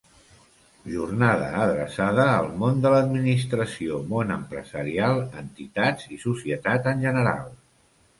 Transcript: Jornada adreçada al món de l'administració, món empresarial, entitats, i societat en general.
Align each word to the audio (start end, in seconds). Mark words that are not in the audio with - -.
Jornada 0.91 1.49
adreçada 1.65 2.23
al 2.37 2.47
món 2.63 2.79
de 2.85 2.93
l'administració, 2.93 3.99
món 4.13 4.33
empresarial, 4.37 5.21
entitats, 5.43 6.09
i 6.17 6.19
societat 6.25 6.91
en 6.95 7.05
general. 7.05 7.53